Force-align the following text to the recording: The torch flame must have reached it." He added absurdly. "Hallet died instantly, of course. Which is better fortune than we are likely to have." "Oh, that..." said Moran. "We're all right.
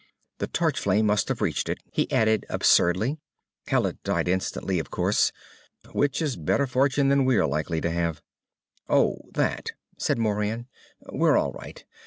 The 0.39 0.47
torch 0.47 0.79
flame 0.79 1.05
must 1.05 1.27
have 1.27 1.41
reached 1.43 1.69
it." 1.69 1.77
He 1.93 2.11
added 2.11 2.43
absurdly. 2.49 3.19
"Hallet 3.67 4.01
died 4.03 4.27
instantly, 4.27 4.79
of 4.79 4.89
course. 4.89 5.31
Which 5.91 6.23
is 6.23 6.35
better 6.37 6.65
fortune 6.65 7.09
than 7.09 7.23
we 7.23 7.37
are 7.37 7.45
likely 7.45 7.81
to 7.81 7.91
have." 7.91 8.23
"Oh, 8.89 9.29
that..." 9.35 9.73
said 9.99 10.17
Moran. 10.17 10.65
"We're 11.11 11.37
all 11.37 11.51
right. 11.51 11.85